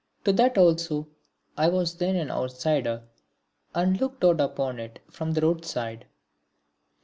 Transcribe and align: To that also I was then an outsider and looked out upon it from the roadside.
To 0.25 0.33
that 0.33 0.57
also 0.57 1.09
I 1.55 1.69
was 1.69 1.93
then 1.97 2.15
an 2.15 2.31
outsider 2.31 3.03
and 3.75 4.01
looked 4.01 4.23
out 4.25 4.41
upon 4.41 4.79
it 4.79 4.97
from 5.11 5.33
the 5.33 5.41
roadside. 5.41 6.07